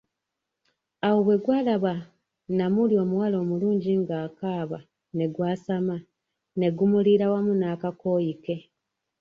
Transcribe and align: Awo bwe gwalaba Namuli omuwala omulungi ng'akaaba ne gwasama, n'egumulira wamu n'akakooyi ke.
Awo 1.07 1.19
bwe 1.25 1.35
gwalaba 1.43 1.93
Namuli 2.57 2.95
omuwala 3.03 3.35
omulungi 3.43 3.91
ng'akaaba 4.01 4.79
ne 5.15 5.25
gwasama, 5.33 5.95
n'egumulira 6.57 7.25
wamu 7.33 7.53
n'akakooyi 7.57 8.33
ke. 8.43 8.55